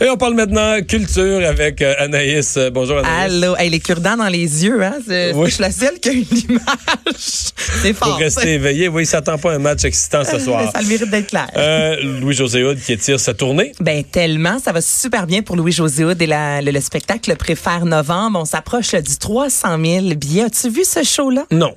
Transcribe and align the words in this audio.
Et 0.00 0.08
on 0.08 0.16
parle 0.16 0.34
maintenant 0.34 0.80
culture 0.82 1.46
avec 1.46 1.82
euh, 1.82 1.94
Anaïs. 1.98 2.56
Euh, 2.56 2.70
bonjour 2.70 2.98
Anaïs. 2.98 3.34
Allô. 3.34 3.56
Hey, 3.56 3.70
les 3.70 3.80
cure-dents 3.80 4.16
dans 4.16 4.28
les 4.28 4.64
yeux, 4.64 4.82
hein? 4.82 4.98
C'est, 5.06 5.32
Oui. 5.34 5.48
Je 5.48 5.54
suis 5.54 5.62
la 5.62 5.70
seule 5.70 5.98
qui 6.00 6.08
a 6.08 6.12
une 6.12 6.24
image. 6.48 7.14
C'est 7.16 7.92
fort. 7.92 8.08
Pour 8.08 8.16
rester 8.18 8.54
éveillé, 8.54 8.88
oui, 8.88 9.02
il 9.02 9.06
s'attend 9.06 9.38
pas 9.38 9.52
à 9.52 9.54
un 9.56 9.58
match 9.58 9.84
excitant 9.84 10.22
ce 10.24 10.38
soir. 10.38 10.70
Ça 10.74 10.80
le 10.82 10.88
mérite 10.88 11.10
d'être 11.10 11.26
clair. 11.28 11.48
Euh, 11.56 11.96
Louis-José 12.20 12.62
Hood 12.64 12.78
qui 12.80 12.92
étire 12.92 13.18
sa 13.20 13.34
tournée. 13.34 13.72
Ben 13.80 14.04
tellement, 14.04 14.58
ça 14.58 14.72
va 14.72 14.80
super 14.80 15.26
bien 15.26 15.42
pour 15.42 15.56
Louis-José 15.56 16.04
Hood 16.04 16.20
et 16.22 16.26
la- 16.26 16.60
le, 16.62 16.70
le 16.70 16.80
spectacle 16.80 17.34
Préfère 17.36 17.84
Novembre. 17.86 18.38
On 18.40 18.44
s'approche 18.44 18.94
du 18.94 19.16
300 19.18 19.78
000 19.84 20.06
billets. 20.16 20.44
As-tu 20.44 20.70
vu 20.70 20.82
ce 20.84 21.02
show-là? 21.02 21.46
Non. 21.50 21.74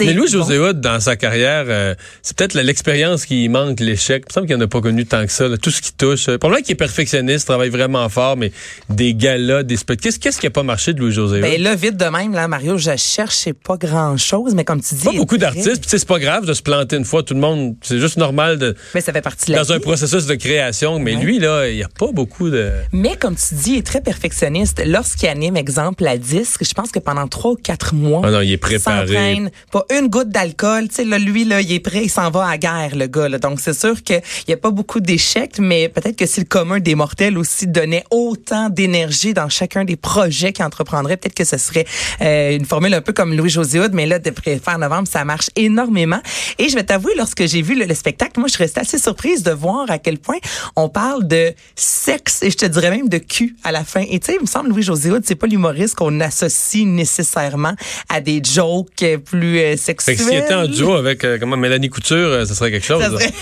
Mais 0.00 0.12
Louis-José 0.12 0.58
bon. 0.58 0.68
Hood, 0.68 0.80
dans 0.80 1.00
sa 1.00 1.16
carrière, 1.16 1.64
euh, 1.68 1.94
c'est 2.22 2.36
peut-être 2.36 2.54
l'expérience 2.54 3.24
qui 3.26 3.48
manque, 3.48 3.80
l'échec. 3.80 4.24
Il 4.26 4.28
me 4.30 4.32
semble 4.32 4.46
qu'il 4.46 4.56
n'en 4.56 4.64
a 4.64 4.68
pas 4.68 4.80
connu 4.80 5.06
tant 5.06 5.24
que 5.24 5.32
ça. 5.32 5.48
là. 5.48 5.56
Tout 5.56 5.70
ce 5.70 5.80
qui 5.82 5.92
touche. 5.92 6.28
Euh, 6.28 6.38
Probablement 6.38 6.62
qu'il 6.64 6.72
est 6.72 6.76
travaille 7.44 7.68
vraiment 7.70 8.08
fort, 8.08 8.36
mais 8.36 8.52
des 8.88 9.14
galas, 9.14 9.62
des 9.62 9.76
spectacles. 9.76 10.16
Qu'est-ce 10.18 10.38
qui 10.40 10.46
a 10.46 10.50
pas 10.50 10.62
marché 10.62 10.92
de 10.92 11.00
Louis-José? 11.00 11.40
Ben 11.40 11.60
là, 11.60 11.74
vite 11.74 11.96
de 11.96 12.04
même, 12.04 12.32
là, 12.32 12.46
Mario, 12.48 12.78
je 12.78 12.96
cherche, 12.96 13.34
c'est 13.34 13.52
pas 13.52 13.76
grand-chose, 13.76 14.54
mais 14.54 14.64
comme 14.64 14.80
tu 14.80 14.94
dis... 14.94 15.04
pas 15.04 15.12
beaucoup 15.12 15.38
d'artistes. 15.38 15.80
Puis 15.80 15.88
c'est 15.98 16.06
pas 16.06 16.18
grave 16.18 16.46
de 16.46 16.52
se 16.54 16.62
planter 16.62 16.96
une 16.96 17.04
fois. 17.04 17.22
Tout 17.22 17.34
le 17.34 17.40
monde, 17.40 17.74
c'est 17.82 17.98
juste 17.98 18.16
normal 18.16 18.58
de, 18.58 18.74
Mais 18.94 19.00
ça 19.00 19.12
fait 19.12 19.22
partie 19.22 19.46
de 19.46 19.52
la 19.56 19.62
dans 19.64 19.72
un 19.72 19.76
vie. 19.76 19.82
processus 19.82 20.26
de 20.26 20.34
création. 20.34 20.98
Mais 20.98 21.16
Ouais. 21.16 21.22
lui, 21.22 21.38
là, 21.38 21.68
il 21.68 21.76
y 21.76 21.82
a 21.82 21.88
pas 21.88 22.12
beaucoup 22.12 22.50
de... 22.50 22.70
Mais 22.92 23.16
comme 23.16 23.34
tu 23.36 23.54
dis, 23.54 23.72
il 23.72 23.78
est 23.78 23.86
très 23.86 24.00
perfectionniste. 24.00 24.82
Lorsqu'il 24.84 25.28
anime, 25.28 25.56
exemple, 25.56 26.04
la 26.04 26.18
disque, 26.18 26.64
je 26.64 26.72
pense 26.74 26.90
que 26.90 26.98
pendant 26.98 27.26
trois 27.28 27.52
ou 27.52 27.56
quatre 27.56 27.94
mois, 27.94 28.22
Ah 28.24 28.30
non, 28.30 28.40
il 28.40 28.52
est 28.52 28.56
préparé. 28.58 29.40
pas 29.72 29.84
une 29.96 30.08
goutte 30.08 30.28
d'alcool. 30.30 30.88
Tu 30.88 30.96
sais, 30.96 31.04
là, 31.04 31.18
lui, 31.18 31.44
là, 31.44 31.60
il 31.60 31.72
est 31.72 31.80
prêt, 31.80 32.02
il 32.04 32.08
s'en 32.10 32.30
va 32.30 32.44
à 32.46 32.50
la 32.52 32.58
guerre, 32.58 32.96
le 32.96 33.06
gars. 33.06 33.28
Là. 33.28 33.38
Donc, 33.38 33.60
c'est 33.60 33.72
sûr 33.78 34.02
qu'il 34.02 34.20
n'y 34.48 34.54
a 34.54 34.56
pas 34.56 34.70
beaucoup 34.70 35.00
d'échecs, 35.00 35.58
mais 35.58 35.88
peut-être 35.88 36.16
que 36.16 36.26
si 36.26 36.40
le 36.40 36.46
commun 36.46 36.78
des 36.80 36.94
mortels 36.94 37.15
aussi 37.36 37.66
donnait 37.66 38.04
autant 38.10 38.68
d'énergie 38.68 39.34
dans 39.34 39.48
chacun 39.48 39.84
des 39.84 39.96
projets 39.96 40.52
qu'il 40.52 40.64
entreprendrait, 40.64 41.16
peut-être 41.16 41.34
que 41.34 41.44
ce 41.44 41.56
serait 41.56 41.86
euh, 42.20 42.56
une 42.56 42.64
formule 42.64 42.94
un 42.94 43.00
peu 43.00 43.12
comme 43.12 43.34
Louis-José 43.34 43.80
Hood, 43.80 43.92
mais 43.92 44.06
là, 44.06 44.18
de 44.18 44.30
préfère 44.30 44.78
novembre, 44.78 45.08
ça 45.08 45.24
marche 45.24 45.50
énormément. 45.56 46.20
Et 46.58 46.68
je 46.68 46.74
vais 46.74 46.84
t'avouer, 46.84 47.12
lorsque 47.16 47.46
j'ai 47.46 47.62
vu 47.62 47.74
le, 47.78 47.84
le 47.84 47.94
spectacle, 47.94 48.38
moi, 48.38 48.48
je 48.48 48.54
suis 48.54 48.62
restée 48.62 48.80
assez 48.80 48.98
surprise 48.98 49.42
de 49.42 49.50
voir 49.50 49.90
à 49.90 49.98
quel 49.98 50.18
point 50.18 50.38
on 50.76 50.88
parle 50.88 51.26
de 51.26 51.52
sexe 51.74 52.42
et 52.42 52.50
je 52.50 52.56
te 52.56 52.66
dirais 52.66 52.90
même 52.90 53.08
de 53.08 53.18
cul 53.18 53.56
à 53.64 53.72
la 53.72 53.84
fin. 53.84 54.02
Et 54.08 54.20
tu 54.20 54.26
sais, 54.26 54.36
il 54.38 54.42
me 54.42 54.46
semble, 54.46 54.68
Louis-José 54.70 55.10
Hood, 55.10 55.22
c'est 55.24 55.34
pas 55.34 55.46
l'humoriste 55.46 55.94
qu'on 55.94 56.20
associe 56.20 56.84
nécessairement 56.84 57.74
à 58.08 58.20
des 58.20 58.42
jokes 58.44 59.04
plus 59.24 59.58
euh, 59.58 59.70
Fait 59.70 59.76
sexuels. 59.76 60.16
que 60.16 60.22
s'il 60.22 60.34
était 60.34 60.54
en 60.54 60.66
duo 60.66 60.94
avec 60.94 61.24
euh, 61.24 61.38
comment, 61.38 61.56
Mélanie 61.56 61.88
Couture, 61.88 62.16
euh, 62.16 62.44
ça 62.44 62.54
serait 62.54 62.70
quelque 62.70 62.86
chose. 62.86 63.02
Ça 63.02 63.08
là. 63.08 63.18
serait 63.18 63.32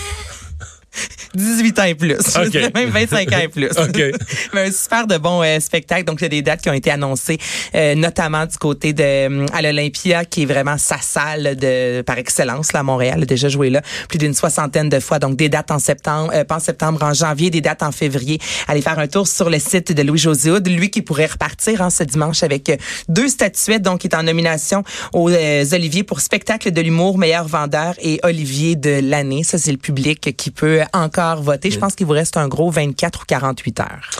18 1.34 1.78
ans 1.78 1.84
et 1.84 1.94
plus. 1.94 2.16
Je 2.18 2.40
Ok. 2.40 2.48
dirais 2.50 2.70
même 2.74 2.90
25 2.90 3.32
ans 3.32 3.38
et 3.42 3.48
plus. 3.48 3.68
Ok. 3.76 4.00
Mais 4.54 4.68
un 4.68 4.72
super 4.72 5.06
de 5.06 5.16
bon 5.18 5.42
euh, 5.42 5.60
spectacle. 5.60 6.04
Donc, 6.04 6.20
il 6.20 6.24
y 6.24 6.26
a 6.26 6.28
des 6.28 6.42
dates 6.42 6.62
qui 6.62 6.70
ont 6.70 6.74
été 6.74 6.90
annoncées, 6.90 7.38
euh, 7.74 7.94
notamment 7.94 8.46
du 8.46 8.56
côté 8.56 8.92
de 8.92 9.02
euh, 9.02 9.46
à 9.52 9.62
l'Olympia, 9.62 10.24
qui 10.24 10.42
est 10.42 10.46
vraiment 10.46 10.78
sa 10.78 10.98
salle 10.98 11.56
de 11.56 12.02
par 12.02 12.18
excellence. 12.18 12.72
Là, 12.72 12.80
à 12.80 12.82
Montréal, 12.82 13.22
a 13.22 13.26
déjà 13.26 13.48
joué 13.48 13.70
là 13.70 13.82
plus 14.08 14.18
d'une 14.18 14.34
soixantaine 14.34 14.88
de 14.88 15.00
fois. 15.00 15.18
Donc, 15.18 15.36
des 15.36 15.48
dates 15.48 15.70
en 15.70 15.78
septembre, 15.78 16.30
euh, 16.34 16.44
pas 16.44 16.56
en 16.56 16.60
septembre, 16.60 17.02
en 17.02 17.12
janvier, 17.14 17.50
des 17.50 17.60
dates 17.60 17.82
en 17.82 17.92
février. 17.92 18.38
Allez 18.68 18.82
faire 18.82 18.98
un 18.98 19.06
tour 19.08 19.26
sur 19.28 19.50
le 19.50 19.58
site 19.58 19.92
de 19.92 20.02
Louis-José 20.02 20.50
Hood. 20.50 20.68
Lui 20.68 20.90
qui 20.90 21.02
pourrait 21.02 21.26
repartir 21.26 21.82
hein, 21.82 21.90
ce 21.90 22.04
dimanche 22.04 22.42
avec 22.42 22.68
euh, 22.70 22.76
deux 23.08 23.28
statuettes. 23.28 23.82
Donc, 23.82 24.04
il 24.04 24.10
est 24.10 24.16
en 24.16 24.22
nomination 24.22 24.82
aux 25.12 25.30
euh, 25.30 25.64
Oliviers 25.72 26.04
pour 26.04 26.20
spectacle 26.20 26.70
de 26.70 26.80
l'humour, 26.80 27.18
meilleur 27.18 27.46
vendeur 27.46 27.94
et 28.00 28.20
Olivier 28.22 28.76
de 28.76 29.00
l'année. 29.02 29.42
Ça, 29.44 29.58
c'est 29.58 29.72
le 29.72 29.78
public 29.78 30.36
qui 30.36 30.50
peut 30.50 30.80
encore 30.92 31.23
voter. 31.36 31.70
Je 31.70 31.78
pense 31.78 31.94
qu'il 31.94 32.06
vous 32.06 32.12
reste 32.12 32.36
un 32.36 32.48
gros 32.48 32.70
24 32.70 33.22
ou 33.22 33.24
48 33.26 33.80
heures. 33.80 34.10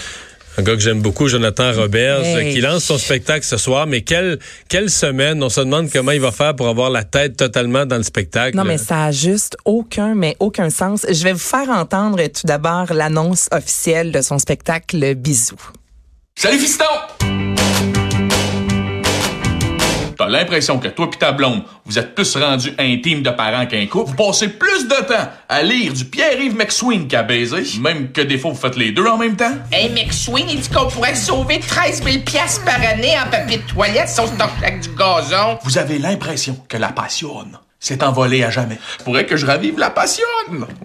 Un 0.57 0.63
gars 0.63 0.75
que 0.75 0.81
j'aime 0.81 1.01
beaucoup, 1.03 1.27
Jonathan 1.27 1.73
Hey. 1.73 2.37
euh, 2.37 2.53
qui 2.53 2.61
lance 2.61 2.85
son 2.85 2.97
spectacle 2.97 3.45
ce 3.45 3.57
soir. 3.57 3.89
Mais 3.89 4.03
quelle, 4.03 4.39
quelle 4.69 4.89
semaine! 4.89 5.43
On 5.43 5.49
se 5.49 5.61
demande 5.61 5.91
comment 5.93 6.13
il 6.13 6.21
va 6.21 6.31
faire 6.31 6.55
pour 6.55 6.69
avoir 6.69 6.91
la 6.91 7.03
tête 7.03 7.37
totalement 7.37 7.87
dans 7.87 7.97
le 7.97 8.05
spectacle. 8.05 8.57
Non, 8.57 8.63
mais 8.64 8.79
ça 8.79 9.07
a 9.07 9.11
juste 9.11 9.57
aucun, 9.64 10.14
mais 10.14 10.37
aucun 10.39 10.70
sens. 10.70 11.07
Je 11.11 11.25
vais 11.25 11.33
vous 11.33 11.39
faire 11.41 11.69
entendre 11.70 12.25
tout 12.29 12.47
d'abord 12.47 12.93
l'annonce 12.93 13.48
officielle 13.51 14.13
de 14.13 14.20
son 14.23 14.39
spectacle 14.39 15.14
Bisous. 15.17 15.57
Salut 16.37 16.59
fiston! 16.59 17.54
T'as 20.24 20.30
l'impression 20.30 20.79
que 20.79 20.89
toi 20.89 21.11
pis 21.11 21.18
ta 21.18 21.33
blonde, 21.33 21.64
vous 21.85 21.98
êtes 21.98 22.14
plus 22.14 22.35
rendus 22.39 22.73
intimes 22.79 23.23
de 23.23 23.29
parents 23.29 23.67
qu'un 23.67 23.85
couple. 23.86 24.12
Vous 24.12 24.17
passez 24.17 24.48
plus 24.48 24.89
de 24.89 24.95
temps 25.05 25.29
à 25.51 25.62
lire 25.62 25.92
du 25.92 26.07
Pierre-Yves 26.07 26.57
McSween 26.57 27.07
qu'à 27.07 27.23
baiser, 27.23 27.62
même 27.80 28.11
que 28.11 28.23
des 28.23 28.39
fois 28.39 28.52
vous 28.52 28.57
faites 28.57 28.77
les 28.77 28.90
deux 28.92 29.05
en 29.05 29.18
même 29.18 29.36
temps. 29.36 29.52
Hey, 29.70 29.90
McSween, 29.90 30.48
il 30.48 30.61
dit 30.61 30.68
qu'on 30.70 30.89
pourrait 30.89 31.14
sauver 31.14 31.61
13 31.61 32.02
000 32.02 32.24
piastres 32.24 32.64
par 32.64 32.83
année 32.83 33.13
en 33.23 33.29
papier 33.29 33.58
de 33.58 33.70
toilette 33.70 34.08
si 34.08 34.20
on 34.20 34.63
avec 34.63 34.80
du 34.80 34.89
gazon. 34.96 35.58
Vous 35.63 35.77
avez 35.77 35.98
l'impression 35.98 36.57
que 36.70 36.79
la 36.79 36.89
passion 36.89 37.45
s'est 37.84 38.02
envolée 38.02 38.42
à 38.45 38.50
jamais. 38.50 38.78
Faudrait 39.05 39.27
que 39.27 39.36
je 39.36 39.45
ravive 39.46 39.78
la 39.78 39.90
passion. 39.90 40.24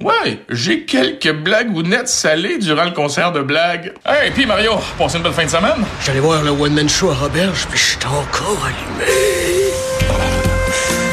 Ouais, 0.01 0.39
j'ai 0.49 0.83
quelques 0.85 1.31
blagues 1.31 1.73
ou 1.75 1.81
nettes 1.81 2.09
salées 2.09 2.57
durant 2.57 2.83
le 2.85 2.91
concert 2.91 3.31
de 3.31 3.41
blagues. 3.41 3.93
Hey, 4.05 4.31
puis 4.31 4.45
Mario, 4.45 4.73
passez 4.97 5.17
une 5.17 5.23
belle 5.23 5.33
fin 5.33 5.45
de 5.45 5.49
semaine. 5.49 5.85
J'allais 6.05 6.19
voir 6.19 6.43
le 6.43 6.51
One 6.51 6.73
Man 6.73 6.89
Show 6.89 7.09
à 7.11 7.15
Roberge, 7.15 7.65
puis 7.69 7.79
je 7.79 7.83
suis 7.85 7.97
encore 8.05 8.57
allumé. 8.65 9.11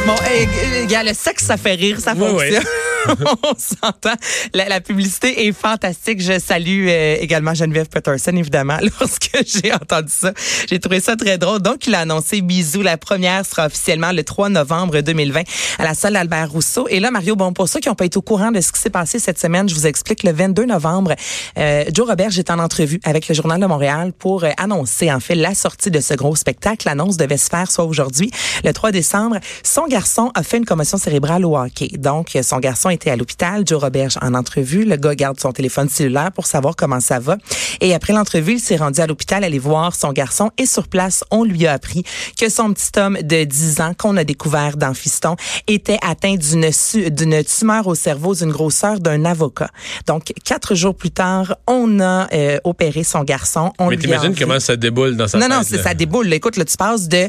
Bon, 0.06 0.14
hey, 0.24 0.86
gars, 0.86 1.02
le 1.02 1.14
sexe, 1.14 1.44
ça 1.44 1.56
fait 1.56 1.74
rire, 1.74 1.98
ça 2.00 2.14
Oui, 2.16 2.28
fonctionne. 2.30 2.62
On 3.42 3.54
s'entend. 3.56 4.14
La, 4.54 4.68
la 4.68 4.80
publicité 4.80 5.46
est 5.46 5.52
fantastique. 5.52 6.20
Je 6.20 6.38
salue 6.38 6.86
euh, 6.88 7.16
également 7.20 7.54
Geneviève 7.54 7.88
Peterson, 7.88 8.32
évidemment. 8.36 8.78
Lorsque 9.00 9.30
j'ai 9.46 9.72
entendu 9.72 10.12
ça, 10.12 10.32
j'ai 10.68 10.78
trouvé 10.78 11.00
ça 11.00 11.16
très 11.16 11.38
drôle. 11.38 11.60
Donc, 11.60 11.86
il 11.86 11.94
a 11.94 12.00
annoncé 12.00 12.40
Bisous. 12.40 12.82
La 12.82 12.96
première 12.96 13.44
sera 13.44 13.66
officiellement 13.66 14.12
le 14.12 14.22
3 14.22 14.48
novembre 14.48 15.00
2020 15.00 15.42
à 15.78 15.84
la 15.84 15.94
salle 15.94 16.16
Albert 16.16 16.50
Rousseau. 16.50 16.86
Et 16.88 17.00
là, 17.00 17.10
Mario, 17.10 17.36
bon, 17.36 17.52
pour 17.52 17.68
ceux 17.68 17.80
qui 17.80 17.88
n'ont 17.88 17.94
pas 17.94 18.06
été 18.06 18.16
au 18.18 18.22
courant 18.22 18.50
de 18.50 18.60
ce 18.60 18.72
qui 18.72 18.80
s'est 18.80 18.90
passé 18.90 19.18
cette 19.18 19.38
semaine, 19.38 19.68
je 19.68 19.74
vous 19.74 19.86
explique. 19.86 20.22
Le 20.22 20.32
22 20.32 20.66
novembre, 20.66 21.14
euh, 21.58 21.84
Joe 21.92 22.08
Robert 22.08 22.36
est 22.38 22.50
en 22.50 22.58
entrevue 22.58 23.00
avec 23.04 23.28
le 23.28 23.34
Journal 23.34 23.60
de 23.60 23.66
Montréal 23.66 24.12
pour 24.12 24.44
euh, 24.44 24.50
annoncer, 24.56 25.12
en 25.12 25.20
fait, 25.20 25.34
la 25.34 25.54
sortie 25.54 25.90
de 25.90 26.00
ce 26.00 26.14
gros 26.14 26.36
spectacle. 26.36 26.86
L'annonce 26.86 27.16
devait 27.16 27.36
se 27.36 27.48
faire 27.48 27.70
soit 27.70 27.84
aujourd'hui, 27.84 28.30
le 28.64 28.72
3 28.72 28.92
décembre. 28.92 29.36
Son 29.62 29.86
garçon 29.86 30.30
a 30.34 30.42
fait 30.42 30.58
une 30.58 30.64
commotion 30.64 30.98
cérébrale 30.98 31.44
au 31.44 31.56
hockey. 31.56 31.90
Donc, 31.98 32.36
son 32.42 32.58
garçon 32.58 32.90
était 32.96 33.10
à 33.10 33.16
l'hôpital. 33.16 33.62
Joe 33.66 33.80
Roberge 33.80 34.14
en 34.22 34.34
entrevue. 34.34 34.84
Le 34.84 34.96
gars 34.96 35.14
garde 35.14 35.38
son 35.38 35.52
téléphone 35.52 35.88
cellulaire 35.88 36.32
pour 36.32 36.46
savoir 36.46 36.74
comment 36.76 37.00
ça 37.00 37.18
va. 37.18 37.36
Et 37.80 37.94
après 37.94 38.12
l'entrevue, 38.12 38.54
il 38.54 38.60
s'est 38.60 38.76
rendu 38.76 39.00
à 39.00 39.06
l'hôpital 39.06 39.44
aller 39.44 39.58
voir 39.58 39.94
son 39.94 40.12
garçon. 40.12 40.50
Et 40.58 40.66
sur 40.66 40.88
place, 40.88 41.24
on 41.30 41.44
lui 41.44 41.66
a 41.66 41.72
appris 41.72 42.02
que 42.40 42.48
son 42.48 42.72
petit 42.72 42.98
homme 42.98 43.18
de 43.22 43.44
10 43.44 43.80
ans, 43.80 43.92
qu'on 43.96 44.16
a 44.16 44.24
découvert 44.24 44.76
dans 44.76 44.94
Fiston, 44.94 45.36
était 45.66 45.98
atteint 46.02 46.34
d'une 46.36 46.70
d'une 47.10 47.44
tumeur 47.44 47.86
au 47.86 47.94
cerveau 47.94 48.34
d'une 48.34 48.50
grosseur 48.50 48.98
d'un 48.98 49.24
avocat. 49.24 49.68
Donc, 50.06 50.32
quatre 50.44 50.74
jours 50.74 50.94
plus 50.94 51.10
tard, 51.10 51.54
on 51.66 52.00
a 52.00 52.28
euh, 52.32 52.58
opéré 52.64 53.04
son 53.04 53.22
garçon. 53.24 53.72
On 53.78 53.88
Mais 53.90 53.96
t'imagines 53.96 54.34
comment 54.34 54.58
ça 54.60 54.76
déboule 54.76 55.16
dans 55.16 55.28
sa 55.28 55.38
non, 55.38 55.46
tête. 55.48 55.70
non, 55.72 55.76
là. 55.76 55.82
ça 55.82 55.94
déboule. 55.94 56.28
là. 56.28 56.36
Écoute, 56.36 56.56
là, 56.56 56.64
tu 56.64 56.76
passes 56.76 57.08
de 57.08 57.16
euh, 57.16 57.28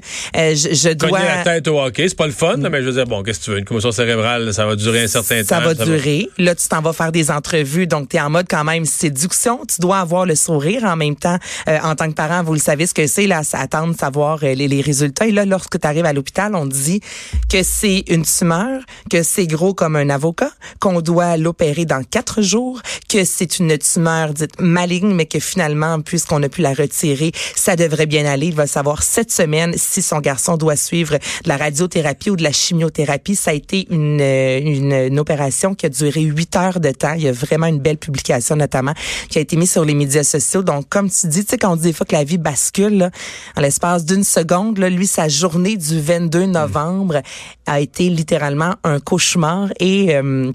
je, 0.56 0.74
je 0.74 0.94
dois. 0.94 1.10
Cogner 1.10 1.26
la 1.26 1.44
tête 1.44 1.68
au 1.68 1.80
hockey, 1.80 2.08
c'est 2.08 2.18
pas 2.18 2.26
le 2.28 2.32
fun, 2.34 2.56
là, 2.58 2.70
mais 2.70 2.82
je 2.82 2.88
veux 2.88 2.94
dire, 2.94 3.06
bon, 3.06 3.22
qu'est-ce 3.24 3.40
que 3.40 3.46
tu 3.46 3.52
veux? 3.52 3.58
Une 3.60 3.66
commotion 3.66 3.92
cérébrale, 3.92 4.54
ça 4.54 4.66
va 4.66 4.76
durer 4.76 5.02
un 5.04 5.08
certain 5.08 5.44
ça 5.44 5.57
temps. 5.57 5.57
Va 5.60 5.74
durer. 5.74 6.30
Là, 6.38 6.56
tu 6.56 6.68
t'en 6.68 6.82
vas 6.82 6.94
faire 6.94 7.12
des 7.12 7.32
entrevues, 7.32 7.88
donc 7.88 8.10
tu 8.10 8.18
es 8.18 8.22
en 8.22 8.30
mode 8.30 8.48
quand 8.50 8.64
même 8.64 8.86
séduction. 8.86 9.62
Tu 9.68 9.82
dois 9.82 10.00
avoir 10.00 10.26
le 10.26 10.36
sourire 10.36 10.84
en 10.84 10.96
même 10.96 11.16
temps. 11.16 11.38
Euh, 11.68 11.78
en 11.84 11.96
tant 11.96 12.08
que 12.08 12.14
parent, 12.14 12.44
vous 12.44 12.54
le 12.54 12.60
savez 12.60 12.86
ce 12.86 12.94
que 12.94 13.08
c'est, 13.08 13.28
là, 13.28 13.42
attendre 13.54 13.94
de 13.94 13.98
savoir 13.98 14.40
euh, 14.44 14.54
les, 14.54 14.68
les 14.68 14.82
résultats. 14.82 15.28
Et 15.28 15.32
là, 15.32 15.46
lorsque 15.46 15.80
tu 15.80 15.88
arrives 15.88 16.06
à 16.06 16.14
l'hôpital, 16.14 16.56
on 16.56 16.66
dit 16.66 17.02
que 17.50 17.64
c'est 17.64 18.04
une 18.08 18.24
tumeur, 18.24 18.82
que 19.10 19.24
c'est 19.24 19.48
gros 19.48 19.74
comme 19.74 19.96
un 19.96 20.10
avocat, 20.10 20.52
qu'on 20.80 21.02
doit 21.02 21.38
l'opérer 21.38 21.86
dans 21.86 22.04
quatre 22.04 22.42
jours, 22.42 22.82
que 23.10 23.24
c'est 23.24 23.60
une 23.60 23.78
tumeur 23.78 24.34
dite 24.34 24.60
maligne, 24.60 25.14
mais 25.14 25.26
que 25.26 25.40
finalement, 25.40 26.02
puisqu'on 26.02 26.44
a 26.44 26.50
pu 26.50 26.62
la 26.62 26.74
retirer, 26.74 27.32
ça 27.56 27.76
devrait 27.76 28.06
bien 28.06 28.26
aller. 28.26 28.48
Il 28.48 28.56
va 28.56 28.68
savoir 28.68 29.04
cette 29.04 29.32
semaine 29.32 29.74
si 29.78 30.02
son 30.02 30.20
garçon 30.20 30.58
doit 30.58 30.76
suivre 30.76 31.16
de 31.16 31.50
la 31.50 31.58
radiothérapie 31.58 32.30
ou 32.30 32.36
de 32.36 32.44
la 32.44 32.52
chimiothérapie. 32.52 33.36
Ça 33.36 33.52
a 33.52 33.54
été 33.54 33.88
une, 33.90 34.20
euh, 34.22 34.60
une, 34.60 34.94
une 34.94 35.20
opération 35.20 35.37
qui 35.76 35.86
a 35.86 35.90
duré 35.90 36.22
huit 36.22 36.56
heures 36.56 36.80
de 36.80 36.92
temps. 36.92 37.14
Il 37.14 37.24
y 37.24 37.28
a 37.28 37.32
vraiment 37.32 37.68
une 37.68 37.80
belle 37.80 37.98
publication, 37.98 38.56
notamment, 38.56 38.94
qui 39.30 39.38
a 39.38 39.42
été 39.42 39.56
mise 39.56 39.72
sur 39.72 39.86
les 39.86 39.94
médias 39.94 40.24
sociaux. 40.24 40.64
Donc, 40.64 40.90
comme 40.90 41.10
tu 41.10 41.28
dis, 41.28 41.44
tu 41.44 41.52
sais, 41.52 41.58
quand 41.58 41.72
on 41.74 41.76
dit 41.76 41.84
des 41.84 41.94
fois 41.94 42.06
que 42.06 42.16
la 42.16 42.24
vie 42.24 42.38
bascule, 42.38 42.98
là, 42.98 43.12
en 43.56 43.62
l'espace 43.62 44.06
d'une 44.06 44.24
seconde, 44.24 44.78
là, 44.78 44.90
lui, 44.90 45.08
sa 45.08 45.28
journée 45.28 45.78
du 45.78 46.00
22 46.00 46.46
novembre 46.46 47.22
a 47.66 47.80
été 47.80 48.10
littéralement 48.10 48.76
un 48.84 49.00
cauchemar 49.00 49.70
et... 49.80 50.16
euh, 50.16 50.52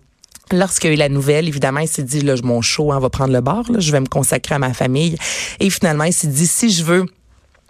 Lorsqu'il 0.51 0.91
a 0.91 0.93
eu 0.93 0.97
la 0.97 1.09
nouvelle, 1.09 1.49
évidemment, 1.49 1.81
il 1.81 1.89
s'est 1.89 2.03
dit, 2.03 2.21
là, 2.21 2.35
mon 2.43 2.61
show, 2.61 2.93
on 2.93 2.99
va 2.99 3.09
prendre 3.09 3.33
le 3.33 3.41
bord, 3.41 3.65
là, 3.71 3.81
je 3.81 3.91
vais 3.91 4.01
me 4.01 4.07
consacrer 4.07 4.55
à 4.55 4.59
ma 4.59 4.75
famille. 4.75 5.17
Et 5.61 5.71
finalement, 5.71 6.05
il 6.05 6.13
s'est 6.13 6.27
dit, 6.27 6.47
si 6.47 6.69
je 6.69 6.85
veux 6.85 7.07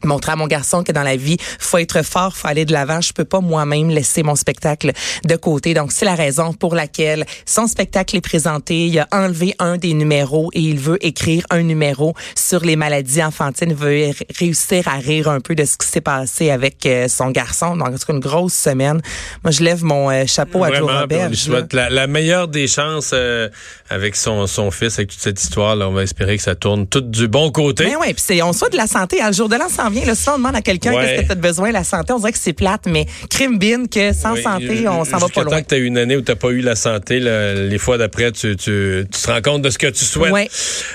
montrer 0.04 0.32
à 0.32 0.37
mon 0.37 0.46
garçon 0.46 0.82
que 0.82 0.93
dans 0.93 1.02
la 1.02 1.16
vie, 1.16 1.37
faut 1.58 1.78
être 1.78 2.04
fort, 2.04 2.37
faut 2.37 2.49
aller 2.49 2.64
de 2.64 2.72
l'avant. 2.72 3.00
Je 3.00 3.12
peux 3.12 3.25
pas 3.25 3.40
moi-même 3.40 3.90
laisser 3.90 4.22
mon 4.22 4.34
spectacle 4.34 4.93
de 5.25 5.37
côté. 5.37 5.75
Donc, 5.75 5.93
c'est 5.93 6.04
la 6.04 6.14
raison 6.14 6.52
pour 6.52 6.75
laquelle 6.75 7.25
son 7.46 7.66
spectacle 7.66 8.16
est 8.16 8.20
présenté. 8.20 8.87
Il 8.87 8.99
a 8.99 9.08
enlevé 9.12 9.54
un 9.58 9.76
des 9.76 9.94
numéros 9.94 10.50
et 10.52 10.60
il 10.60 10.78
veut 10.78 11.04
écrire 11.04 11.44
un 11.50 11.62
numéro 11.62 12.14
sur 12.37 12.64
les 12.64 12.76
maladies 12.76 13.22
enfantines. 13.22 13.70
Il 13.70 13.76
veut 13.76 14.10
réussir 14.38 14.88
à 14.88 14.96
rire 14.96 15.28
un 15.28 15.40
peu 15.40 15.54
de 15.54 15.64
ce 15.64 15.76
qui 15.76 15.87
s'est 15.87 16.00
passé 16.00 16.50
avec 16.50 16.84
euh, 16.87 17.08
son 17.08 17.31
garçon. 17.31 17.76
Donc, 17.76 17.88
c'est 17.96 18.12
une 18.12 18.20
grosse 18.20 18.54
semaine. 18.54 19.00
Moi, 19.44 19.50
je 19.50 19.62
lève 19.62 19.84
mon 19.84 20.10
euh, 20.10 20.25
chapeau 20.26 20.64
à 20.64 20.72
Joe 20.72 20.90
Robert. 20.90 21.31
Je 21.31 21.37
souhaite 21.37 21.72
la, 21.72 21.90
la, 21.90 22.06
meilleure 22.06 22.49
des 22.49 22.66
chances 22.66 23.10
euh, 23.12 23.49
avec 23.90 24.16
son, 24.16 24.46
son 24.46 24.70
fils, 24.70 24.99
avec 24.99 25.10
toute 25.10 25.20
cette 25.20 25.43
histoire. 25.43 25.76
Là, 25.76 25.88
on 25.88 25.93
va 25.93 26.02
espérer 26.02 26.37
que 26.37 26.43
ça 26.43 26.54
tourne 26.54 26.87
tout 26.87 27.00
du 27.00 27.28
bon 27.28 27.50
côté. 27.50 27.84
Mais 27.84 27.96
ouais, 27.96 28.14
puis 28.14 28.43
on 28.43 28.52
souhaite 28.52 28.72
de 28.72 28.76
la 28.76 28.87
santé. 28.87 29.20
À 29.20 29.28
le 29.28 29.34
jour 29.34 29.49
de 29.49 29.56
l'an 29.56 29.69
vient. 29.93 30.05
Là, 30.05 30.15
si 30.15 30.29
on 30.29 30.37
demande 30.37 30.56
à 30.56 30.62
quelqu'un 30.62 30.93
qu'est-ce 30.93 31.23
que 31.23 31.27
tu 31.27 31.33
as 31.33 31.37
besoin, 31.37 31.73
la 31.73 31.85
santé, 31.85 32.12
on 32.12 32.19
dirait 32.19 32.33
que 32.33 32.39
c'est 32.39 32.53
plate, 32.53 32.87
mais 32.87 33.06
crime 33.31 33.59
bin 33.59 33.87
que 33.87 34.12
sans 34.12 34.37
santé, 34.37 34.89
on 34.89 35.05
s'en 35.05 35.19
va 35.19 35.29
pas 35.29 35.43
loin. 35.43 35.56
Tant 35.56 35.62
que 35.62 35.69
tu 35.69 35.75
as 35.75 35.79
eu 35.79 35.85
une 35.85 35.99
année 35.99 36.17
où 36.17 36.23
tu 36.23 36.35
pas 36.35 36.50
eu 36.50 36.61
la 36.61 36.77
santé, 36.77 37.21
les 37.21 37.79
fois 37.79 37.99
d'après, 37.99 38.33
tu, 38.33 38.56
tu, 38.56 39.06
tu, 39.11 39.21
te 39.21 39.31
rends 39.31 39.43
compte 39.43 39.62
de 39.62 39.71
ce 39.71 39.79
que 39.79 39.89
tu 39.89 40.05
souhaites. 40.05 40.33
Ouais. 40.33 40.49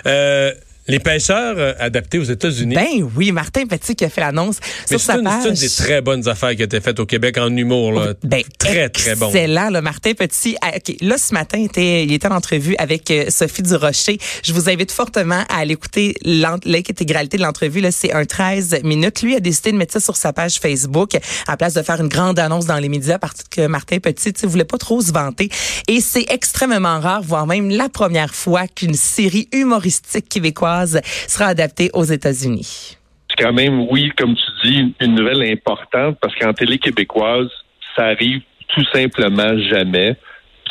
Euh, 0.05 0.51
les 0.87 0.99
pêcheurs 0.99 1.55
euh, 1.57 1.73
adaptés 1.79 2.19
aux 2.19 2.23
États-Unis. 2.23 2.75
Ben 2.75 3.09
oui, 3.15 3.31
Martin 3.31 3.65
Petit 3.65 3.95
qui 3.95 4.05
a 4.05 4.09
fait 4.09 4.21
l'annonce 4.21 4.57
sur 4.85 4.99
sa 4.99 5.17
page. 5.21 5.43
C'est 5.43 5.49
une 5.49 5.55
des 5.55 5.69
très 5.69 6.01
bonnes 6.01 6.27
affaires 6.27 6.55
qui 6.55 6.61
a 6.61 6.65
été 6.65 6.79
faite 6.79 6.99
au 6.99 7.05
Québec 7.05 7.37
en 7.37 7.55
humour. 7.55 7.91
Là. 7.91 8.13
Ben, 8.23 8.41
très, 8.57 8.89
très 8.89 9.15
bon. 9.15 9.27
Excellent, 9.27 9.69
là, 9.69 9.81
Martin 9.81 10.13
Petit. 10.13 10.55
Ah, 10.61 10.71
là, 11.01 11.17
ce 11.17 11.33
matin, 11.33 11.59
était, 11.59 12.05
il 12.05 12.13
était 12.13 12.27
en 12.27 12.35
entrevue 12.35 12.75
avec 12.77 13.11
euh, 13.11 13.25
Sophie 13.29 13.63
Durocher. 13.63 14.17
Je 14.43 14.53
vous 14.53 14.69
invite 14.69 14.91
fortement 14.91 15.43
à 15.49 15.59
aller 15.59 15.73
écouter 15.73 16.15
l'intégralité 16.23 17.37
de 17.37 17.43
l'entrevue. 17.43 17.83
C'est 17.91 18.13
un 18.13 18.25
13 18.25 18.81
minutes. 18.83 19.21
Lui 19.21 19.35
a 19.35 19.39
décidé 19.39 19.71
de 19.71 19.77
mettre 19.77 19.93
ça 19.93 19.99
sur 19.99 20.15
sa 20.15 20.33
page 20.33 20.59
Facebook 20.59 21.17
à 21.47 21.57
place 21.57 21.73
de 21.73 21.81
faire 21.81 21.99
une 22.01 22.07
grande 22.07 22.39
annonce 22.39 22.65
dans 22.65 22.77
les 22.77 22.89
médias 22.89 23.19
parce 23.19 23.43
que 23.49 23.67
Martin 23.67 23.99
Petit 23.99 24.33
ne 24.43 24.47
voulait 24.47 24.65
pas 24.65 24.77
trop 24.77 25.01
se 25.01 25.11
vanter. 25.11 25.49
Et 25.87 26.01
c'est 26.01 26.25
extrêmement 26.29 26.99
rare, 26.99 27.21
voire 27.23 27.45
même 27.45 27.69
la 27.69 27.89
première 27.89 28.33
fois 28.33 28.67
qu'une 28.67 28.93
série 28.93 29.49
humoristique 29.51 30.29
québécoise 30.29 30.76
sera 30.85 31.47
adapté 31.47 31.89
aux 31.93 32.03
États-Unis. 32.03 32.97
C'est 33.29 33.43
quand 33.43 33.53
même, 33.53 33.87
oui, 33.89 34.11
comme 34.17 34.35
tu 34.35 34.69
dis, 34.69 34.95
une 35.01 35.15
nouvelle 35.15 35.43
importante 35.43 36.17
parce 36.21 36.35
qu'en 36.35 36.53
télé 36.53 36.77
québécoise, 36.77 37.49
ça 37.95 38.05
arrive 38.05 38.41
tout 38.69 38.85
simplement 38.93 39.57
jamais. 39.69 40.15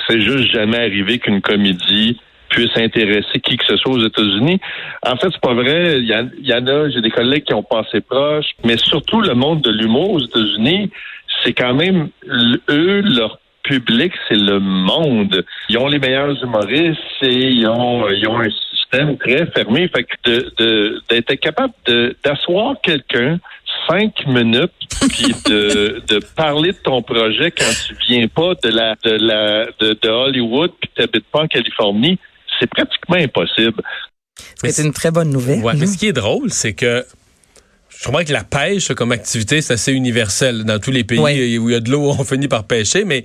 C'est 0.07 0.21
juste 0.21 0.53
jamais 0.53 0.79
arrivé 0.79 1.19
qu'une 1.19 1.41
comédie 1.41 2.19
puisse 2.49 2.77
intéresser 2.77 3.41
qui 3.41 3.57
que 3.57 3.65
ce 3.67 3.77
soit 3.77 3.93
aux 3.93 4.07
États-Unis. 4.07 4.61
En 5.03 5.17
fait, 5.17 5.29
c'est 5.33 5.41
pas 5.41 5.55
vrai. 5.55 5.99
Il 5.99 6.07
y, 6.07 6.55
en 6.55 6.67
a, 6.67 6.89
j'ai 6.91 7.01
des 7.01 7.11
collègues 7.11 7.45
qui 7.45 7.55
ont 7.55 7.63
passé 7.63 8.01
proche, 8.01 8.47
mais 8.65 8.77
surtout 8.77 9.21
le 9.21 9.35
monde 9.35 9.63
de 9.63 9.71
l'humour 9.71 10.13
aux 10.13 10.21
États-Unis, 10.21 10.91
c'est 11.43 11.53
quand 11.53 11.75
même 11.75 12.09
eux, 12.71 13.01
leur 13.03 13.39
public, 13.63 14.13
c'est 14.29 14.37
le 14.37 14.61
monde. 14.61 15.45
Ils 15.69 15.79
ont 15.79 15.89
les 15.89 15.99
meilleurs 15.99 16.41
humoristes 16.43 17.01
et 17.23 17.49
ils 17.49 17.67
ont, 17.67 18.09
ils 18.09 18.29
ont 18.29 18.41
très 18.91 19.47
fermé. 19.47 19.89
Fait 19.89 20.05
que 20.05 21.09
d'être 21.09 21.35
capable 21.35 21.73
d'asseoir 22.25 22.77
quelqu'un 22.83 23.39
cinq 23.89 24.27
minutes 24.27 24.73
puis 25.11 25.35
de, 25.47 26.03
de 26.07 26.21
parler 26.35 26.73
de 26.73 26.79
ton 26.79 27.03
projet 27.03 27.51
quand 27.51 27.71
tu 27.87 27.97
viens 28.09 28.27
pas 28.29 28.55
de 28.63 28.69
la 28.69 28.95
de 29.05 29.11
la 29.11 29.67
de, 29.79 30.09
Hollywood 30.09 30.73
puis 30.81 30.91
tu 30.95 31.03
n'habites 31.03 31.27
pas 31.33 31.43
en 31.43 31.47
Californie, 31.47 32.19
c'est 32.59 32.69
pratiquement 32.69 33.17
impossible. 33.17 33.83
C'est 34.57 34.85
une 34.85 34.93
très 34.93 35.11
bonne 35.11 35.31
nouvelle. 35.31 35.61
Ouais, 35.61 35.75
mais 35.75 35.87
ce 35.87 35.97
qui 35.97 36.07
est 36.07 36.13
drôle, 36.13 36.51
c'est 36.51 36.75
que 36.75 37.05
je 37.89 38.05
crois 38.05 38.25
que 38.25 38.33
la 38.33 38.45
pêche 38.45 38.93
comme 38.93 39.13
activité, 39.13 39.63
c'est 39.63 39.73
assez 39.73 39.93
universel 39.93 40.65
dans 40.65 40.79
tous 40.79 40.91
les 40.91 41.05
pays 41.05 41.59
où 41.59 41.69
il 41.71 41.73
y 41.73 41.77
a 41.77 41.81
de 41.81 41.91
l'eau, 41.91 42.11
on 42.11 42.25
finit 42.25 42.49
par 42.49 42.65
pêcher, 42.65 43.05
mais 43.05 43.25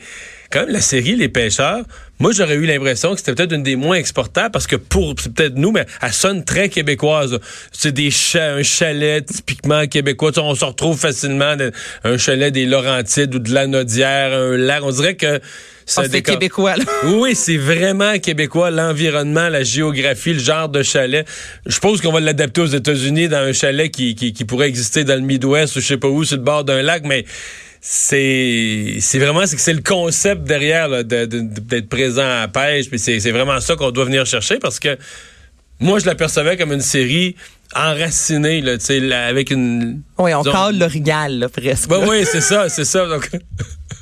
quand 0.50 0.62
même 0.62 0.70
la 0.70 0.82
série 0.82 1.16
Les 1.16 1.30
pêcheurs, 1.30 1.84
moi 2.22 2.32
j'aurais 2.34 2.56
eu 2.56 2.66
l'impression 2.66 3.14
que 3.14 3.18
c'était 3.18 3.34
peut-être 3.34 3.52
une 3.52 3.64
des 3.64 3.76
moins 3.76 3.96
exportables 3.96 4.52
parce 4.52 4.68
que 4.68 4.76
pour 4.76 5.16
c'est 5.20 5.34
peut-être 5.34 5.56
nous, 5.56 5.72
mais 5.72 5.86
elle 6.02 6.14
sonne 6.14 6.46
très 6.46 6.70
québécoise. 6.70 7.40
C'est 7.72 7.92
des 7.92 8.12
un 8.36 8.62
chalet 8.62 9.26
typiquement 9.26 9.88
québécois. 9.88 10.32
on 10.38 10.54
se 10.54 10.64
retrouve 10.64 10.98
facilement 10.98 11.56
dans 11.56 11.72
un 12.04 12.18
chalet 12.18 12.54
des 12.54 12.66
Laurentides 12.66 13.34
ou 13.34 13.40
de 13.40 13.52
la 13.52 13.66
Nodière, 13.66 14.34
un 14.34 14.56
lac. 14.56 14.84
On 14.84 14.92
dirait 14.92 15.16
que 15.16 15.40
c'est 15.86 16.16
ah, 16.16 16.22
québécois. 16.22 16.76
Là. 16.78 16.84
Oui, 17.06 17.36
c'est 17.36 17.58
vraiment 17.58 18.18
québécois. 18.20 18.70
L'environnement, 18.70 19.50
la 19.50 19.64
géographie, 19.64 20.34
le 20.34 20.40
genre 20.40 20.70
de 20.70 20.84
chalet. 20.84 21.28
Je 21.66 21.74
suppose 21.74 22.02
qu'on 22.02 22.12
va 22.12 22.20
l'adapter 22.20 22.62
aux 22.62 22.68
États-Unis 22.68 23.30
dans 23.30 23.38
un 23.38 23.54
chalet 23.54 23.90
qui, 23.90 24.16
qui, 24.16 24.32
qui 24.32 24.46
pourrait 24.46 24.70
exister 24.70 25.04
dans 25.04 25.16
le 25.16 25.22
Midwest 25.22 25.76
ou 25.76 25.82
je 25.82 25.88
sais 25.88 25.98
pas 25.98 26.08
où, 26.08 26.24
sur 26.24 26.38
le 26.38 26.44
bord 26.44 26.64
d'un 26.64 26.82
lac, 26.82 27.04
mais 27.04 27.26
c'est 27.84 28.98
c'est 29.00 29.18
vraiment 29.18 29.46
c'est 29.48 29.56
que 29.56 29.62
c'est 29.62 29.74
le 29.74 29.82
concept 29.82 30.44
derrière 30.44 31.04
d'être 31.04 31.90
présent 31.90 32.22
à 32.22 32.42
la 32.42 32.48
pêche 32.48 32.88
puis 32.90 33.00
c'est 33.00 33.32
vraiment 33.32 33.60
ça 33.60 33.76
qu'on 33.76 33.90
doit 33.90 34.06
venir 34.06 34.24
chercher 34.28 34.60
parce 34.60 34.80
que 34.80 34.98
moi 35.80 35.98
je 35.98 36.06
l'apercevais 36.06 36.58
comme 36.58 36.74
une 36.74 36.82
série 36.82 37.36
enracinée 37.76 38.62
là, 38.62 38.78
avec 39.26 39.50
une 39.50 40.04
oui 40.20 40.32
on 40.36 40.44
parle 40.44 40.78
l'origal 40.78 41.50
presque 41.52 41.90
ben, 41.90 42.08
oui 42.08 42.24
c'est 42.32 42.42
ça 42.42 42.70
c'est 42.70 42.86
ça 42.86 43.08
donc 43.08 43.32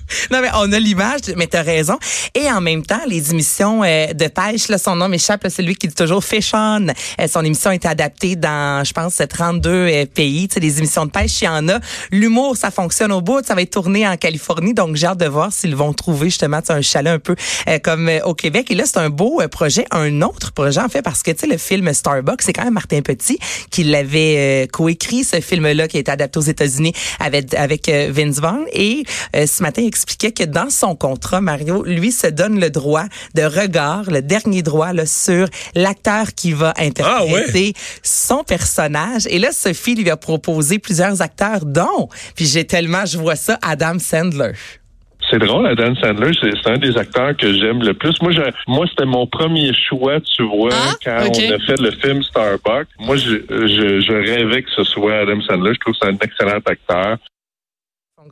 non, 0.32 0.42
mais 0.42 0.50
on 0.56 0.72
a 0.72 0.80
l'image, 0.80 1.22
mais 1.36 1.48
tu 1.48 1.58
as 1.58 1.62
raison. 1.62 1.98
Et 2.36 2.50
en 2.52 2.62
même 2.62 2.86
temps, 2.86 3.02
les 3.08 3.32
émissions 3.32 3.84
euh, 3.84 4.14
de 4.14 4.28
pêche, 4.28 4.68
là, 4.68 4.78
son 4.78 4.96
nom 4.96 5.08
m'échappe, 5.08 5.46
c'est 5.50 5.62
lui 5.62 5.76
qui 5.76 5.88
dit 5.88 5.96
toujours 5.96 6.24
Fish 6.24 6.52
On. 6.54 6.88
Euh, 6.88 7.28
son 7.28 7.44
émission 7.44 7.72
été 7.72 7.88
adaptée 7.88 8.36
dans, 8.36 8.84
je 8.84 8.94
pense, 8.94 9.22
32 9.28 9.70
euh, 9.70 10.06
pays. 10.06 10.48
Tu 10.48 10.56
sais, 10.56 10.60
les 10.60 10.80
émissions 10.80 11.06
de 11.06 11.12
pêche, 11.12 11.42
il 11.42 11.46
y 11.46 11.48
en 11.48 11.68
a. 11.70 11.80
L'humour, 12.12 12.58
ça 12.58 12.72
fonctionne 12.72 13.12
au 13.12 13.22
bout. 13.22 13.46
Ça 13.46 13.56
va 13.56 13.62
être 13.62 13.72
tourné 13.72 14.08
en 14.08 14.18
Californie. 14.18 14.74
Donc, 14.74 14.96
j'ai 14.96 15.08
hâte 15.08 15.20
de 15.20 15.28
voir 15.28 15.54
s'ils 15.54 15.76
vont 15.76 15.94
trouver 15.94 16.30
justement 16.30 16.60
un 16.70 16.82
chalet 16.82 17.14
un 17.14 17.20
peu 17.20 17.36
comme 17.84 18.10
au 18.26 18.34
Québec. 18.34 18.72
Et 18.72 18.76
là, 18.76 18.84
c'est 18.86 18.98
un 18.98 19.10
beau 19.10 19.42
projet, 19.52 19.86
un 19.92 20.22
autre 20.22 20.52
projet, 20.52 20.80
en 20.80 20.90
fait, 20.90 21.02
parce 21.02 21.24
que, 21.24 21.32
tu 21.32 21.40
sais, 21.40 21.48
le 21.48 21.58
film 21.58 21.92
Starbucks, 21.94 22.42
c'est 22.42 22.54
quand 22.54 22.64
même 22.64 22.74
Martin 22.74 23.02
Petit 23.02 23.40
qui 23.70 23.84
l'avait 23.84 24.68
coécrit, 24.72 25.24
ce 25.24 25.40
film-là, 25.40 25.88
qui 25.88 25.98
a 25.98 26.00
été 26.00 26.12
adapté 26.12 26.40
aux 26.40 26.44
États-Unis 26.44 26.94
avec, 27.20 27.54
avec 27.54 27.90
Vince 27.90 28.40
Vaughn. 28.40 28.66
Et 28.74 29.04
ce 29.34 29.62
matin, 29.64 29.84
il 30.00 30.04
expliquait 30.04 30.32
que 30.32 30.50
dans 30.50 30.70
son 30.70 30.96
contrat, 30.96 31.42
Mario, 31.42 31.84
lui 31.84 32.12
se 32.12 32.28
donne 32.28 32.58
le 32.58 32.70
droit 32.70 33.04
de 33.36 33.42
regard, 33.42 34.10
le 34.10 34.22
dernier 34.22 34.62
droit 34.62 34.94
là, 34.94 35.06
sur 35.06 35.48
l'acteur 35.76 36.28
qui 36.36 36.54
va 36.54 36.74
interpréter 36.78 37.74
ah 37.76 37.80
son 38.02 38.44
personnage. 38.46 39.28
Et 39.30 39.40
là, 39.40 39.52
Sophie 39.52 39.96
lui 39.96 40.10
a 40.10 40.16
proposé 40.16 40.80
plusieurs 40.80 41.22
acteurs, 41.22 41.66
dont, 41.66 42.08
puis 42.36 42.46
j'ai 42.46 42.66
tellement, 42.66 43.06
je 43.06 43.18
vois 43.18 43.36
ça, 43.36 43.60
Adam 43.62 44.00
Sandler. 44.00 44.54
C'est 45.30 45.40
drôle, 45.40 45.68
Adam 45.68 45.94
Sandler, 46.02 46.32
c'est 46.42 46.72
un 46.72 46.78
des 46.78 46.98
acteurs 46.98 47.36
que 47.36 47.54
j'aime 47.54 47.84
le 47.84 47.94
plus. 47.94 48.16
Moi, 48.22 48.32
moi, 48.68 48.86
c'était 48.90 49.06
mon 49.06 49.28
premier 49.28 49.74
choix, 49.90 50.22
tu 50.22 50.44
vois, 50.44 50.70
ah, 50.72 50.94
quand 51.04 51.28
on 51.28 51.54
a 51.54 51.60
fait 51.60 51.82
le 51.82 51.92
film 51.92 52.24
Starbucks. 52.24 52.88
Moi, 53.00 53.18
je, 53.18 53.36
je, 53.50 54.00
je 54.00 54.14
rêvais 54.14 54.64
que 54.64 54.72
ce 54.78 54.86
soit 54.86 55.20
Adam 55.20 55.42
Sandler. 55.42 55.74
Je 55.74 55.80
trouve 55.82 55.94
que 55.94 56.00
c'est 56.02 56.10
un 56.10 56.18
excellent 56.22 56.62
acteur 56.66 57.18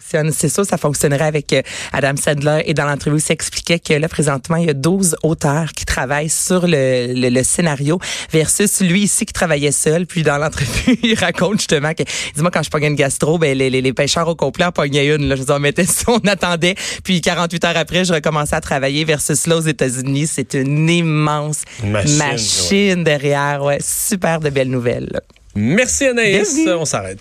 c'est 0.02 0.50
ça, 0.50 0.64
ça 0.64 0.78
fonctionnerait 0.78 1.26
avec 1.26 1.54
euh, 1.54 1.62
Adam 1.94 2.16
Sandler. 2.16 2.64
Et 2.66 2.74
dans 2.74 2.86
l'entrevue, 2.86 3.18
il 3.18 3.22
s'expliquait 3.22 3.80
que 3.80 3.94
là, 3.94 4.08
présentement, 4.08 4.58
il 4.58 4.68
y 4.68 4.70
a 4.70 4.74
12 4.74 5.18
auteurs 5.24 5.72
qui 5.74 5.86
travaillent 5.86 6.30
sur 6.30 6.68
le, 6.68 7.14
le, 7.14 7.44
scénario 7.44 8.00
versus 8.32 8.82
lui 8.82 9.04
ici 9.04 9.26
qui 9.26 9.34
travaillait 9.34 9.72
seul. 9.72 10.06
Puis 10.06 10.24
dans 10.24 10.38
l'entrevue, 10.38 10.98
il 11.04 11.16
raconte 11.16 11.60
justement 11.60 11.94
que, 11.94 12.04
dis-moi, 12.36 12.52
quand 12.52 12.64
je 12.64 12.70
pognais 12.70 12.88
une 12.88 12.96
gastro, 12.96 13.38
ben, 13.38 13.58
les, 13.58 13.70
les, 13.70 13.82
les 13.82 13.94
pêcheurs 13.94 14.28
au 14.28 14.36
complet 14.36 14.66
en 14.66 14.72
pognaient 14.72 15.08
une. 15.16 15.28
Là. 15.28 15.36
Je 15.36 15.44
on 15.52 15.60
mettait 15.60 15.86
ça, 15.86 16.12
on 16.12 16.28
attendait. 16.28 16.76
Puis 17.04 17.22
48 17.22 17.66
heures 17.66 17.78
après, 17.78 18.06
je 18.06 18.14
recommençais 18.14 18.56
à 18.56 18.62
travailler 18.62 19.06
versus 19.06 19.48
là 19.48 19.58
aux 19.58 19.62
États-Unis. 19.62 20.28
C'est 20.28 20.54
une 20.54 20.90
immense 20.90 21.64
machine, 21.84 23.04
derrière. 23.04 23.64
Ouais, 23.64 23.80
super 23.82 24.40
de 24.40 24.50
belles 24.50 24.70
nouvelles. 24.70 25.22
Merci 25.56 26.06
Anaïs. 26.06 26.60
On 26.68 26.86
s'arrête. 26.86 27.16